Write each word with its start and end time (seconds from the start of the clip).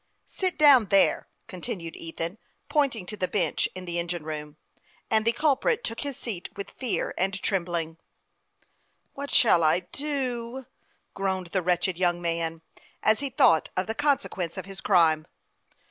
"Sit 0.27 0.57
down 0.57 0.85
there," 0.85 1.27
continued 1.45 1.95
Ethan, 1.95 2.39
pointing 2.69 3.05
to 3.05 3.15
the 3.15 3.27
bench 3.27 3.69
in 3.75 3.85
the 3.85 3.99
engine 3.99 4.23
room, 4.23 4.57
and 5.11 5.25
the 5.25 5.31
culprit 5.31 5.83
took 5.83 5.99
his 5.99 6.17
seat 6.17 6.49
with 6.57 6.75
fbar 6.79 7.13
and 7.19 7.39
trembling." 7.43 7.99
What 9.13 9.29
shall 9.29 9.63
I 9.63 9.81
do?" 9.81 10.65
groaned 11.13 11.49
the 11.53 11.61
wretched 11.61 11.99
young 11.99 12.19
man, 12.19 12.63
as 13.03 13.19
he 13.19 13.29
thought 13.29 13.69
of 13.77 13.85
the 13.85 13.93
consequence 13.93 14.57
of 14.57 14.65
his 14.65 14.81
crime. 14.81 15.27